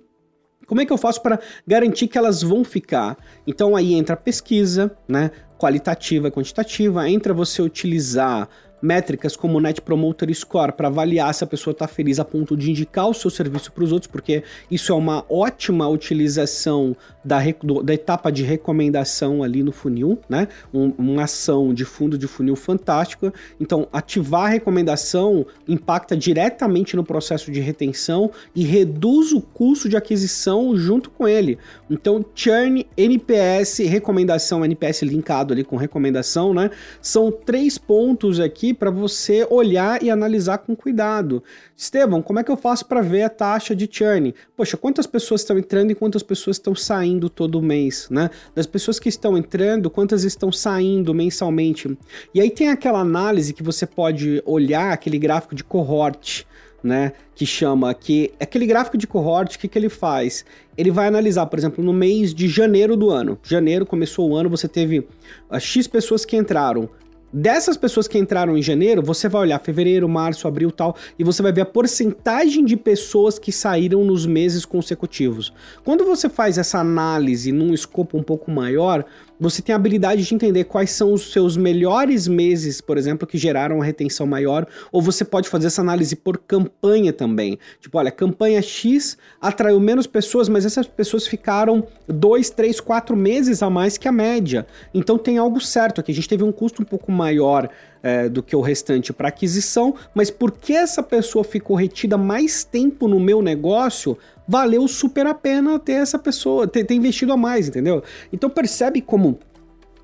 Como 0.66 0.82
é 0.82 0.86
que 0.86 0.94
eu 0.94 0.98
faço 0.98 1.22
para 1.22 1.40
garantir 1.66 2.08
que 2.08 2.18
elas 2.18 2.42
vão 2.42 2.64
ficar? 2.64 3.18
Então 3.46 3.76
aí 3.76 3.94
entra 3.94 4.14
a 4.14 4.18
pesquisa, 4.18 4.96
né? 5.08 5.32
Qualitativa, 5.58 6.32
quantitativa, 6.32 7.10
entra 7.10 7.34
você 7.34 7.62
utilizar 7.62 8.48
métricas 8.82 9.36
como 9.36 9.58
o 9.58 9.62
Net 9.62 9.82
Promoter 9.82 10.34
Score 10.34 10.72
para 10.72 10.88
avaliar 10.88 11.34
se 11.34 11.44
a 11.44 11.48
pessoa 11.48 11.72
está 11.72 11.88
feliz 11.88 12.20
a 12.20 12.26
ponto 12.26 12.56
de 12.56 12.70
indicar 12.70 13.08
o 13.08 13.14
seu 13.14 13.30
serviço 13.30 13.72
para 13.72 13.84
os 13.84 13.92
outros, 13.92 14.12
porque 14.12 14.44
isso 14.70 14.92
é 14.92 14.96
uma 14.96 15.26
ótima 15.30 15.88
utilização 15.88 16.96
da, 17.24 17.40
da 17.84 17.94
etapa 17.94 18.32
de 18.32 18.44
recomendação 18.44 19.44
ali 19.44 19.64
no 19.64 19.72
funil, 19.72 20.20
né? 20.30 20.48
Um, 20.74 20.94
uma 20.98 21.24
ação 21.24 21.74
de 21.74 21.86
fundo 21.86 22.18
de 22.18 22.28
funil 22.28 22.56
fantástica. 22.56 23.34
Então, 23.60 23.88
ativar 23.92 24.46
a 24.46 24.50
recomendação 24.50 25.46
impacta 25.68 26.16
diretamente 26.16 26.96
no 26.96 27.04
processo 27.04 27.52
de 27.52 27.60
retenção 27.60 28.32
e 28.56 28.64
reduz 28.64 29.32
o 29.32 29.42
custo 29.42 29.90
de 29.90 29.98
aquisição 29.98 30.76
junto 30.76 31.10
com 31.10 31.28
ele. 31.28 31.58
Então, 31.90 32.24
churn, 32.34 32.86
NPS, 32.96 33.80
recomendação, 33.80 34.64
NPS 34.64 35.04
linkado 35.04 35.54
ali 35.54 35.64
com 35.64 35.76
recomendação, 35.76 36.54
né? 36.54 36.70
São 37.02 37.32
três 37.32 37.78
pontos 37.78 38.40
aqui 38.40 38.69
para 38.74 38.92
você 38.92 39.46
olhar 39.50 40.02
e 40.04 40.10
analisar 40.10 40.60
com 40.60 40.76
cuidado. 40.76 41.44
Estevão, 41.76 42.22
como 42.22 42.40
é 42.40 42.44
que 42.44 42.52
eu 42.52 42.58
faço 42.58 42.86
para 42.86 43.02
ver 43.02 43.24
a 43.24 43.30
taxa 43.30 43.76
de 43.76 43.90
churn? 43.92 44.34
Poxa, 44.56 44.78
quantas 44.78 45.08
pessoas 45.08 45.42
estão 45.42 45.58
entrando 45.58 45.92
e 45.92 45.96
quantas 45.96 46.24
pessoas 46.24 46.58
estão 46.58 46.76
saindo 46.76 47.30
todo 47.30 47.62
mês, 47.62 48.08
né? 48.10 48.30
Das 48.54 48.66
pessoas 48.66 49.00
que 49.00 49.10
estão 49.10 49.38
entrando, 49.38 49.90
quantas 49.90 50.24
estão 50.24 50.52
saindo 50.52 51.14
mensalmente? 51.14 51.98
E 52.34 52.42
aí 52.42 52.50
tem 52.50 52.70
aquela 52.70 53.00
análise 53.00 53.54
que 53.54 53.64
você 53.64 53.86
pode 53.86 54.42
olhar, 54.46 54.92
aquele 54.92 55.18
gráfico 55.18 55.56
de 55.56 55.64
cohort, 55.64 56.46
né, 56.84 57.14
que 57.36 57.46
chama 57.46 57.94
que 57.94 58.32
aquele 58.40 58.66
gráfico 58.66 58.98
de 58.98 59.06
cohort, 59.06 59.56
o 59.56 59.60
que, 59.60 59.68
que 59.68 59.78
ele 59.78 59.90
faz? 59.90 60.46
Ele 60.78 60.92
vai 60.92 61.08
analisar, 61.08 61.46
por 61.46 61.60
exemplo, 61.60 61.84
no 61.84 61.94
mês 61.94 62.34
de 62.34 62.48
janeiro 62.48 62.96
do 62.96 63.10
ano. 63.10 63.38
Janeiro 63.44 63.86
começou 63.86 64.30
o 64.30 64.36
ano, 64.36 64.50
você 64.50 64.68
teve 64.68 65.06
as 65.50 65.64
X 65.64 65.88
pessoas 65.88 66.26
que 66.26 66.38
entraram. 66.38 66.90
Dessas 67.32 67.78
pessoas 67.78 68.08
que 68.08 68.18
entraram 68.18 68.58
em 68.58 68.62
janeiro, 68.62 69.04
você 69.04 69.30
vai 69.30 69.42
olhar 69.42 69.60
fevereiro, 69.60 70.10
março, 70.10 70.48
abril 70.48 70.72
tal, 70.72 70.96
e 71.18 71.24
você 71.24 71.44
vai 71.44 71.52
ver 71.52 71.62
a 71.62 71.66
porcentagem 71.66 72.66
de 72.66 72.76
pessoas 72.76 73.38
que 73.38 73.52
saíram 73.52 74.04
nos 74.04 74.26
meses 74.26 74.66
consecutivos. 74.66 75.54
Quando 75.84 76.04
você 76.06 76.28
faz 76.28 76.58
essa 76.58 76.80
análise 76.80 77.52
num 77.52 77.72
escopo 77.72 78.18
um 78.18 78.24
pouco 78.24 78.50
maior, 78.50 79.06
você 79.40 79.62
tem 79.62 79.74
a 79.74 79.76
habilidade 79.78 80.24
de 80.24 80.36
entender 80.36 80.66
quais 80.66 80.92
são 80.92 81.14
os 81.14 81.32
seus 81.32 81.56
melhores 81.56 82.28
meses, 82.28 82.82
por 82.82 82.98
exemplo, 82.98 83.28
que 83.28 83.38
geraram 83.38 83.78
uma 83.78 83.86
retenção 83.86 84.28
maior, 84.28 84.68
ou 84.92 85.02
você 85.02 85.24
pode 85.24 85.48
fazer 85.48 85.68
essa 85.68 85.82
análise 85.82 86.16
por 86.16 86.38
campanha 86.38 87.14
também. 87.14 87.58
Tipo, 87.80 87.98
olha, 87.98 88.12
campanha 88.12 88.62
X 88.62 89.18
atraiu 89.40 89.80
menos 89.80 90.06
pessoas, 90.06 90.50
mas 90.50 90.66
essas 90.66 90.88
pessoas 90.88 91.26
ficaram 91.26 91.88
dois, 92.08 92.50
três, 92.50 92.80
quatro 92.80 93.16
meses 93.16 93.64
a 93.64 93.70
mais 93.70 93.98
que 93.98 94.08
a 94.08 94.12
média. 94.12 94.68
Então 94.94 95.18
tem 95.18 95.38
algo 95.38 95.62
certo 95.62 96.02
aqui. 96.02 96.12
A 96.12 96.16
gente 96.16 96.28
teve 96.28 96.44
um 96.44 96.52
custo 96.52 96.82
um 96.82 96.86
pouco 96.86 97.12
maior 97.12 97.70
é, 98.02 98.30
do 98.30 98.42
que 98.42 98.56
o 98.56 98.62
restante 98.62 99.12
para 99.14 99.30
aquisição, 99.30 99.96
mas 100.14 100.30
porque 100.30 100.74
essa 100.74 101.04
pessoa 101.04 101.44
ficou 101.44 101.76
retida 101.76 102.18
mais 102.18 102.64
tempo 102.64 103.08
no 103.08 103.20
meu 103.20 103.42
negócio, 103.42 104.18
valeu 104.50 104.88
super 104.88 105.28
a 105.28 105.34
pena 105.36 105.78
ter 105.78 105.94
essa 105.94 106.18
pessoa, 106.18 106.68
ter, 106.68 106.84
ter 106.84 106.96
investido 106.96 107.32
a 107.32 107.38
mais, 107.38 107.68
entendeu? 107.68 108.02
Então 108.34 108.50
percebe 108.50 109.00
como 109.00 109.38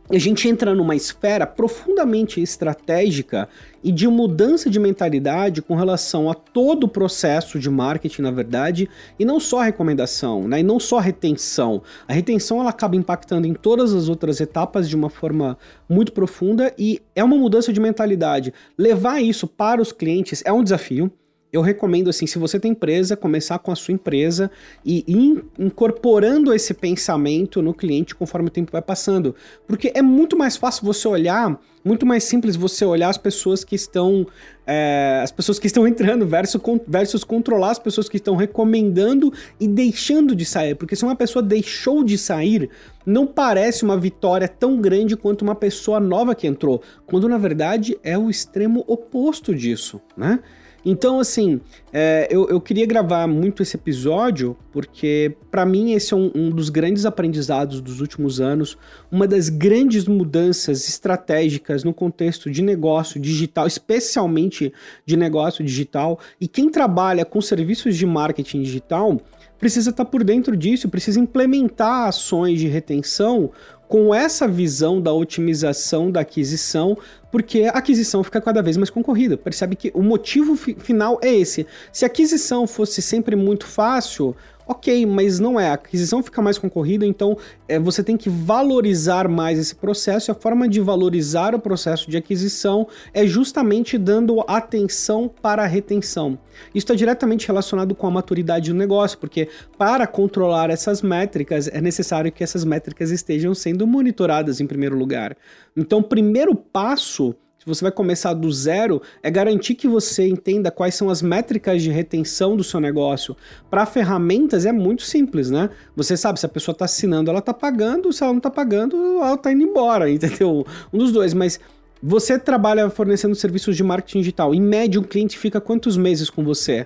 a 0.08 0.20
gente 0.20 0.48
entra 0.48 0.76
numa 0.76 0.96
esfera 0.96 1.48
profundamente 1.48 2.40
estratégica 2.40 3.50
e 3.84 3.92
de 3.92 4.08
mudança 4.08 4.70
de 4.70 4.80
mentalidade 4.80 5.64
com 5.64 5.74
relação 5.74 6.30
a 6.30 6.36
todo 6.36 6.84
o 6.84 6.88
processo 6.88 7.58
de 7.58 7.72
marketing, 7.72 8.22
na 8.22 8.30
verdade, 8.30 8.88
e 9.18 9.26
não 9.26 9.40
só 9.40 9.62
recomendação, 9.62 10.48
né? 10.48 10.60
E 10.60 10.64
não 10.64 10.80
só 10.80 11.00
retenção. 11.00 11.82
A 12.08 12.14
retenção 12.14 12.60
ela 12.60 12.70
acaba 12.70 12.96
impactando 12.96 13.48
em 13.48 13.54
todas 13.56 13.96
as 13.96 14.08
outras 14.08 14.40
etapas 14.40 14.88
de 14.88 14.96
uma 14.96 15.10
forma 15.10 15.58
muito 15.90 16.14
profunda 16.14 16.72
e 16.78 17.02
é 17.16 17.24
uma 17.24 17.36
mudança 17.36 17.74
de 17.74 17.80
mentalidade. 17.80 18.54
Levar 18.78 19.20
isso 19.24 19.48
para 19.48 19.82
os 19.82 19.92
clientes 19.92 20.44
é 20.46 20.54
um 20.54 20.64
desafio 20.64 21.12
eu 21.56 21.62
recomendo 21.62 22.10
assim, 22.10 22.28
se 22.28 22.38
você 22.38 22.60
tem 22.60 22.72
empresa, 22.72 23.16
começar 23.16 23.60
com 23.60 23.72
a 23.72 23.76
sua 23.76 23.94
empresa 23.94 24.52
e 24.84 25.04
ir 25.08 25.44
incorporando 25.58 26.54
esse 26.54 26.74
pensamento 26.74 27.62
no 27.62 27.74
cliente 27.74 28.14
conforme 28.14 28.50
o 28.50 28.52
tempo 28.52 28.72
vai 28.72 28.82
passando, 28.82 29.34
porque 29.66 29.92
é 29.96 30.02
muito 30.02 30.38
mais 30.38 30.58
fácil 30.58 30.86
você 30.86 31.08
olhar, 31.08 31.58
muito 31.84 32.06
mais 32.06 32.24
simples 32.26 32.56
você 32.56 32.84
olhar 32.84 33.10
as 33.10 33.18
pessoas 33.18 33.64
que 33.64 33.76
estão, 33.76 34.28
é, 34.68 35.22
as 35.24 35.32
pessoas 35.32 35.58
que 35.58 35.68
estão 35.68 35.88
entrando 35.88 36.26
versus, 36.26 36.62
versus 36.88 37.24
controlar 37.24 37.72
as 37.72 37.80
pessoas 37.80 38.10
que 38.10 38.18
estão 38.18 38.36
recomendando 38.36 39.32
e 39.60 39.68
deixando 39.68 40.36
de 40.36 40.44
sair, 40.44 40.76
porque 40.76 40.96
se 40.96 41.06
uma 41.06 41.16
pessoa 41.16 41.42
deixou 41.42 42.04
de 42.04 42.18
sair, 42.18 42.70
não 43.06 43.26
parece 43.26 43.86
uma 43.86 43.98
vitória 43.98 44.48
tão 44.48 44.82
grande 44.82 45.16
quanto 45.16 45.44
uma 45.44 45.56
pessoa 45.56 46.02
nova 46.02 46.36
que 46.36 46.48
entrou, 46.48 46.82
quando 47.06 47.30
na 47.30 47.38
verdade 47.38 47.98
é 48.04 48.18
o 48.18 48.30
extremo 48.30 48.84
oposto 48.88 49.56
disso, 49.56 50.02
né? 50.18 50.40
Então, 50.86 51.20
assim, 51.20 51.60
é, 51.92 52.28
eu, 52.30 52.48
eu 52.48 52.62
queria 52.62 52.86
gravar 52.86 53.26
muito 53.26 53.64
esse 53.64 53.76
episódio 53.76 54.56
porque, 54.72 55.36
para 55.50 55.66
mim, 55.66 55.94
esse 55.94 56.14
é 56.14 56.18
um, 56.18 56.32
um, 56.36 56.50
dos 56.52 56.70
grandes 56.70 57.08
aprendizados 57.08 57.82
dos 57.82 58.02
últimos 58.02 58.40
anos, 58.40 58.78
uma 59.12 59.28
das 59.28 59.50
grandes 59.50 60.08
mudanças 60.08 60.88
estratégicas 60.88 61.84
no 61.84 61.92
contexto 61.92 62.52
de 62.52 62.62
negócio 62.62 63.20
digital, 63.20 63.66
especialmente 63.66 64.72
de 65.04 65.18
negócio 65.18 65.66
digital. 65.66 66.20
E 66.40 66.48
quem 66.48 66.70
trabalha 66.70 67.26
com 67.26 67.42
serviços 67.42 67.98
de 67.98 68.06
marketing 68.06 68.62
digital 68.62 69.20
precisa 69.58 69.90
estar 69.90 70.06
tá 70.06 70.12
por 70.12 70.24
dentro 70.24 70.56
disso, 70.56 70.90
precisa 70.90 71.20
implementar 71.20 72.08
ações 72.08 72.60
de 72.60 72.68
retenção 72.68 73.50
com 73.88 74.14
essa 74.14 74.48
visão 74.48 75.02
da 75.02 75.14
otimização 75.14 76.10
da 76.12 76.22
aquisição, 76.22 76.98
porque 77.32 77.64
a 77.64 77.72
aquisição 77.72 78.24
fica 78.24 78.42
cada 78.42 78.62
vez 78.62 78.78
mais 78.78 78.90
concorrida. 78.90 79.38
Percebe 79.38 79.76
que 79.76 79.92
o 79.94 80.02
motivo 80.02 80.56
fi 80.56 80.76
final 80.76 81.20
é 81.22 81.34
esse. 81.34 81.68
Se 81.92 82.06
a 82.06 82.08
aquisição 82.08 82.66
fosse 82.66 83.02
sempre 83.02 83.36
muito 83.36 83.66
fácil, 83.66 84.36
Ok, 84.68 85.06
mas 85.06 85.40
não 85.40 85.60
é. 85.60 85.70
A 85.70 85.74
aquisição 85.74 86.24
fica 86.24 86.42
mais 86.42 86.58
concorrida, 86.58 87.06
então 87.06 87.38
é, 87.68 87.78
você 87.80 88.04
tem 88.04 88.18
que 88.18 88.30
valorizar 88.30 89.28
mais 89.28 89.60
esse 89.60 89.76
processo. 89.76 90.30
E 90.30 90.32
a 90.32 90.36
forma 90.36 90.68
de 90.68 90.82
valorizar 90.82 91.54
o 91.54 91.60
processo 91.60 92.10
de 92.10 92.18
aquisição 92.18 92.88
é 93.14 93.28
justamente 93.28 93.98
dando 93.98 94.44
atenção 94.48 95.30
para 95.42 95.64
a 95.64 95.68
retenção. 95.68 96.38
Isso 96.74 96.86
está 96.86 96.96
diretamente 96.96 97.48
relacionado 97.48 97.94
com 97.94 98.08
a 98.08 98.12
maturidade 98.12 98.72
do 98.72 98.78
negócio, 98.78 99.20
porque 99.20 99.50
para 99.78 100.08
controlar 100.08 100.72
essas 100.72 101.02
métricas 101.02 101.68
é 101.68 101.80
necessário 101.80 102.32
que 102.32 102.44
essas 102.44 102.64
métricas 102.66 103.12
estejam 103.12 103.54
sendo 103.54 103.86
monitoradas 103.86 104.60
em 104.60 104.66
primeiro 104.66 104.98
lugar. 104.98 105.38
Então, 105.78 106.00
o 106.00 106.04
primeiro 106.04 106.56
passo 106.56 107.36
se 107.66 107.70
você 107.70 107.86
vai 107.86 107.92
começar 107.92 108.32
do 108.36 108.52
zero, 108.52 109.02
é 109.24 109.32
garantir 109.32 109.74
que 109.74 109.88
você 109.88 110.28
entenda 110.28 110.70
quais 110.70 110.94
são 110.94 111.10
as 111.10 111.24
métricas 111.24 111.82
de 111.82 111.90
retenção 111.90 112.56
do 112.56 112.64
seu 112.64 112.80
negócio. 112.80 113.36
Para 113.72 113.88
ferramentas 113.88 114.68
é 114.68 114.72
muito 114.72 115.02
simples, 115.02 115.50
né? 115.50 115.72
Você 115.96 116.16
sabe 116.16 116.40
se 116.40 116.46
a 116.46 116.50
pessoa 116.50 116.74
está 116.74 116.86
assinando, 116.86 117.32
ela 117.32 117.40
está 117.40 117.56
pagando, 117.56 118.14
se 118.14 118.22
ela 118.22 118.34
não 118.34 118.38
está 118.38 118.52
pagando, 118.52 118.96
ela 119.18 119.34
está 119.34 119.52
indo 119.52 119.64
embora, 119.64 120.08
entendeu? 120.12 120.64
Um 120.94 120.98
dos 121.00 121.12
dois, 121.12 121.34
mas 121.34 121.60
você 122.04 122.38
trabalha 122.38 122.88
fornecendo 122.92 123.34
serviços 123.34 123.76
de 123.76 123.84
marketing 123.84 124.20
digital. 124.20 124.54
Em 124.54 124.62
média, 124.62 125.02
um 125.02 125.04
cliente 125.04 125.36
fica 125.36 125.60
quantos 125.60 125.98
meses 125.98 126.30
com 126.30 126.44
você, 126.44 126.86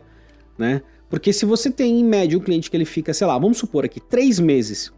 né? 0.58 0.82
Porque 1.10 1.34
se 1.34 1.46
você 1.46 1.70
tem 1.70 2.00
em 2.00 2.06
média 2.06 2.38
um 2.38 2.42
cliente 2.42 2.72
que 2.72 2.78
ele 2.78 2.86
fica, 2.86 3.14
sei 3.14 3.28
lá, 3.28 3.38
vamos 3.38 3.58
supor 3.58 3.84
aqui, 3.84 4.00
três 4.00 4.40
meses, 4.40 4.94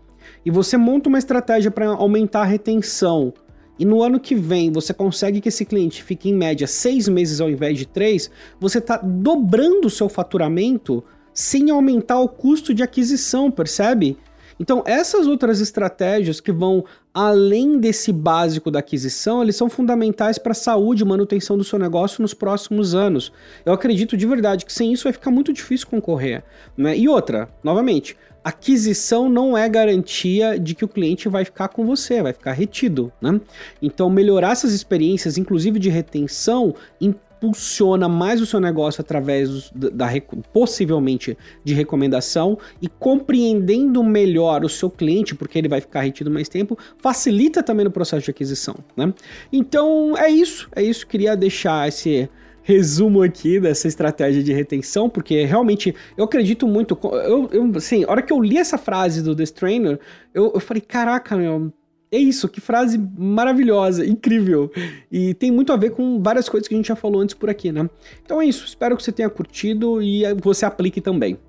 e 0.46 0.52
você 0.52 0.78
monta 0.78 1.10
uma 1.10 1.18
estratégia 1.18 1.72
para 1.72 1.88
aumentar 1.88 2.42
a 2.42 2.46
retenção 2.46 3.34
e 3.82 3.86
no 3.86 4.04
ano 4.04 4.20
que 4.20 4.36
vem 4.36 4.72
você 4.72 4.94
consegue 4.94 5.42
que 5.42 5.50
esse 5.50 5.66
cliente 5.66 6.04
fique 6.04 6.30
em 6.30 6.36
média 6.36 6.68
seis 6.68 7.08
meses 7.08 7.42
ao 7.42 7.50
invés 7.50 7.80
de 7.80 7.88
três, 7.88 8.30
você 8.60 8.78
está 8.78 8.98
dobrando 8.98 9.88
o 9.88 9.90
seu 9.90 10.08
faturamento 10.08 11.04
sem 11.34 11.72
aumentar 11.72 12.20
o 12.20 12.30
custo 12.30 12.76
de 12.76 12.84
aquisição, 12.84 13.50
percebe? 13.50 14.20
Então, 14.60 14.84
essas 14.86 15.26
outras 15.26 15.60
estratégias 15.60 16.40
que 16.40 16.52
vão 16.52 16.86
além 17.12 17.80
desse 17.80 18.14
básico 18.14 18.70
da 18.70 18.78
aquisição, 18.78 19.42
eles 19.42 19.56
são 19.56 19.68
fundamentais 19.68 20.38
para 20.38 20.52
a 20.52 20.54
saúde 20.54 21.02
e 21.02 21.08
manutenção 21.08 21.58
do 21.58 21.64
seu 21.64 21.80
negócio 21.80 22.22
nos 22.22 22.36
próximos 22.36 22.94
anos. 22.94 23.34
Eu 23.66 23.74
acredito 23.74 24.16
de 24.16 24.28
verdade 24.28 24.64
que 24.64 24.72
sem 24.72 24.94
isso 24.94 25.06
vai 25.06 25.14
ficar 25.14 25.32
muito 25.32 25.52
difícil 25.52 25.88
concorrer. 25.88 26.44
Né? 26.78 26.96
E 26.96 27.10
outra, 27.10 27.50
novamente, 27.64 28.16
aquisição 28.43 29.29
não 29.29 29.57
é 29.57 29.67
garantia 29.69 30.60
de 30.60 30.74
que 30.74 30.86
o 30.86 30.88
cliente 30.88 31.29
vai 31.29 31.45
ficar 31.45 31.67
com 31.69 31.86
você, 31.86 32.21
vai 32.21 32.33
ficar 32.33 32.53
retido, 32.53 33.12
né? 33.21 33.39
Então, 33.81 34.10
melhorar 34.10 34.51
essas 34.51 34.74
experiências, 34.74 35.38
inclusive 35.38 35.79
de 35.79 35.89
retenção, 35.89 36.74
impulsiona 37.00 38.07
mais 38.07 38.41
o 38.41 38.45
seu 38.45 38.60
negócio 38.60 39.01
através 39.01 39.71
da, 39.71 39.89
da 39.89 40.21
possivelmente 40.53 41.38
de 41.63 41.74
recomendação 41.74 42.57
e 42.81 42.88
compreendendo 42.88 44.03
melhor 44.03 44.63
o 44.63 44.69
seu 44.69 44.89
cliente, 44.89 45.33
porque 45.33 45.57
ele 45.57 45.67
vai 45.67 45.81
ficar 45.81 46.01
retido 46.01 46.29
mais 46.29 46.48
tempo, 46.48 46.77
facilita 47.00 47.63
também 47.63 47.86
no 47.86 47.91
processo 47.91 48.25
de 48.25 48.31
aquisição, 48.31 48.75
né? 48.95 49.13
Então, 49.51 50.15
é 50.17 50.29
isso, 50.29 50.69
é 50.75 50.83
isso, 50.83 51.07
queria 51.07 51.36
deixar 51.36 51.88
esse 51.88 52.29
resumo 52.63 53.22
aqui 53.22 53.60
dessa 53.60 53.88
estratégia 53.88 54.44
de 54.44 54.53
retenção, 54.53 55.10
porque 55.10 55.44
realmente 55.46 55.96
eu 56.18 56.24
acredito 56.25 56.68
muito. 56.68 56.98
Eu, 57.03 57.50
eu, 57.51 57.72
assim, 57.75 58.03
a 58.03 58.12
hora 58.12 58.22
que 58.22 58.32
eu 58.32 58.41
li 58.41 58.58
essa 58.58 58.77
frase 58.77 59.22
do 59.22 59.36
The 59.36 59.46
Trainer, 59.46 60.00
eu, 60.34 60.51
eu 60.53 60.60
falei: 60.60 60.82
caraca, 60.82 61.36
meu. 61.36 61.72
É 62.13 62.18
isso, 62.18 62.50
que 62.50 62.60
frase 62.60 62.98
maravilhosa, 63.18 64.06
incrível. 64.06 64.70
E 65.10 65.34
tem 65.36 65.50
muito 65.50 65.72
a 65.72 65.77
ver 65.77 65.91
com 65.91 66.22
várias 66.22 66.50
coisas 66.50 66.68
que 66.68 66.74
a 66.74 66.77
gente 66.77 66.88
já 66.89 66.96
falou 66.96 67.22
antes 67.22 67.34
por 67.34 67.50
aqui, 67.50 67.72
né? 67.72 67.89
Então 68.22 68.41
é 68.41 68.46
isso, 68.46 68.65
espero 68.65 68.98
que 68.98 69.03
você 69.03 69.13
tenha 69.13 69.30
curtido 69.30 70.01
e 70.01 70.24
você 70.34 70.65
aplique 70.65 71.00
também. 71.00 71.39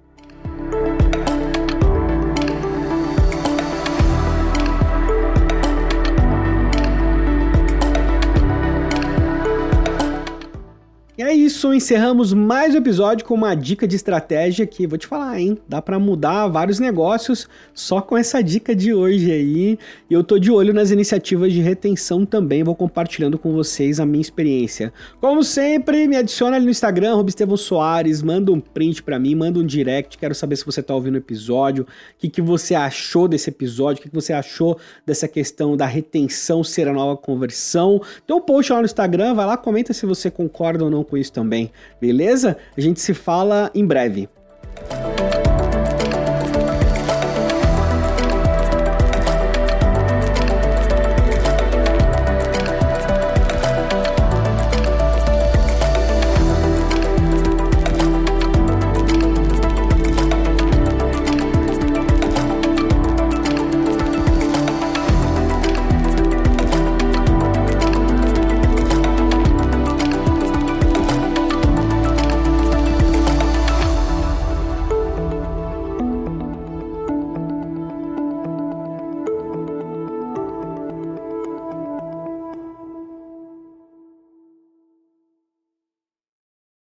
Isso. 11.63 11.75
encerramos 11.93 12.33
mais 12.33 12.75
um 12.75 12.79
episódio 12.79 13.27
com 13.27 13.35
uma 13.35 13.55
dica 13.55 13.87
de 13.87 13.95
estratégia 13.95 14.67
que 14.67 14.87
vou 14.87 14.99
te 14.99 15.07
falar, 15.07 15.39
hein? 15.39 15.59
Dá 15.69 15.83
para 15.83 15.99
mudar 15.99 16.49
vários 16.49 16.81
negócios 16.81 17.49
só 17.75 18.01
com 18.01 18.17
essa 18.17 18.43
dica 18.43 18.75
de 18.75 18.95
hoje 18.95 19.31
aí. 19.31 19.79
E 20.09 20.15
eu 20.15 20.25
tô 20.25 20.39
de 20.39 20.51
olho 20.51 20.73
nas 20.73 20.91
iniciativas 20.91 21.53
de 21.53 21.61
retenção 21.61 22.25
também, 22.25 22.65
vou 22.65 22.75
compartilhando 22.75 23.39
com 23.39 23.53
vocês 23.53 24.01
a 24.01 24.07
minha 24.07 24.23
experiência. 24.23 24.93
Como 25.21 25.45
sempre, 25.45 26.09
me 26.09 26.17
adiciona 26.17 26.57
ali 26.57 26.65
no 26.65 26.71
Instagram, 26.71 27.15
Robestevão 27.15 27.57
Soares, 27.57 28.23
manda 28.23 28.51
um 28.51 28.59
print 28.59 29.03
para 29.03 29.19
mim, 29.19 29.35
manda 29.35 29.59
um 29.59 29.67
direct, 29.67 30.17
quero 30.19 30.35
saber 30.35 30.57
se 30.57 30.65
você 30.65 30.83
tá 30.83 30.95
ouvindo 30.95 31.15
o 31.15 31.19
episódio, 31.19 31.85
o 31.85 31.87
que, 32.19 32.29
que 32.29 32.41
você 32.41 32.75
achou 32.75 33.29
desse 33.29 33.51
episódio, 33.51 34.01
o 34.01 34.03
que, 34.03 34.09
que 34.09 34.15
você 34.15 34.33
achou 34.33 34.79
dessa 35.05 35.29
questão 35.29 35.77
da 35.77 35.87
retenção 35.87 36.65
ser 36.65 36.89
a 36.89 36.93
nova 36.93 37.17
conversão. 37.17 38.01
Então, 38.25 38.41
post 38.41 38.73
lá 38.73 38.79
no 38.79 38.87
Instagram, 38.87 39.35
vai 39.35 39.47
lá, 39.47 39.57
comenta 39.57 39.93
se 39.93 40.07
você 40.07 40.31
concorda 40.31 40.85
ou 40.85 40.91
não 40.91 41.05
com 41.05 41.17
isso 41.17 41.33
também, 41.53 41.71
beleza? 42.01 42.57
A 42.75 42.81
gente 42.81 42.99
se 43.01 43.13
fala 43.13 43.71
em 43.75 43.85
breve. 43.85 44.27